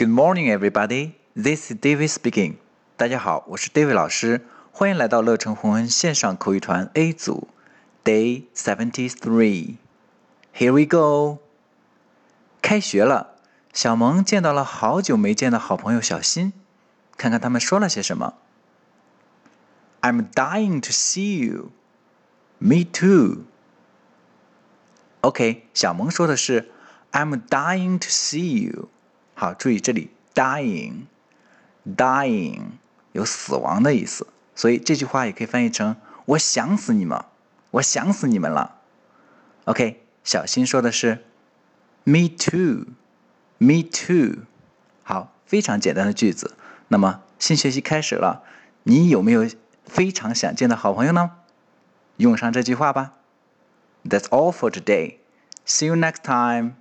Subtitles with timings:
[0.00, 1.12] Good morning, everybody.
[1.34, 2.56] This is David speaking.
[2.96, 7.48] 大家好，我是 David 老师，欢迎来到乐成红恩线上口语团 A 组，
[8.04, 9.76] Day seventy three.
[10.54, 11.38] Here we go.
[12.62, 13.36] 开学了，
[13.72, 16.52] 小萌见到了好久没见的好朋友小新，
[17.16, 18.34] 看看他们说了些什么。
[20.00, 21.70] I'm dying to see you.
[22.58, 23.44] Me too.
[25.20, 26.70] OK，小萌说的是
[27.12, 28.88] I'm dying to see you。
[29.41, 30.99] 好，注意这里 dying，dying
[33.13, 35.95] 有死亡的意思，所以这句话也可以翻译成
[36.25, 37.25] 我想死你们，
[37.71, 38.75] 我想死你们了。
[39.63, 41.25] OK，小新说的是
[42.03, 44.43] Me too，Me too。
[45.01, 46.55] 好，非常简单的句子。
[46.89, 48.43] 那么新学期开始了，
[48.83, 49.49] 你有没有
[49.85, 51.31] 非常想见的好朋友呢？
[52.17, 53.13] 用上这句话吧。
[54.03, 55.15] That's all for today.
[55.65, 56.80] See you next time.